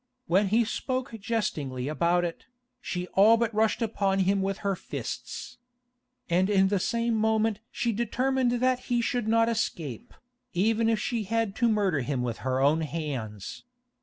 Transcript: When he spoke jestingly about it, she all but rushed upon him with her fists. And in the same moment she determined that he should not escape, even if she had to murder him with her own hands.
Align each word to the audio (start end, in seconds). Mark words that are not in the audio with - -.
When 0.25 0.47
he 0.47 0.65
spoke 0.65 1.13
jestingly 1.19 1.87
about 1.87 2.25
it, 2.25 2.47
she 2.81 3.05
all 3.09 3.37
but 3.37 3.53
rushed 3.53 3.83
upon 3.83 4.17
him 4.21 4.41
with 4.41 4.57
her 4.65 4.75
fists. 4.75 5.59
And 6.27 6.49
in 6.49 6.69
the 6.69 6.79
same 6.79 7.13
moment 7.13 7.59
she 7.69 7.91
determined 7.91 8.53
that 8.53 8.85
he 8.89 8.99
should 8.99 9.27
not 9.27 9.47
escape, 9.47 10.15
even 10.53 10.89
if 10.89 10.97
she 10.99 11.25
had 11.25 11.55
to 11.57 11.69
murder 11.69 11.99
him 11.99 12.23
with 12.23 12.39
her 12.39 12.59
own 12.59 12.81
hands. 12.81 13.63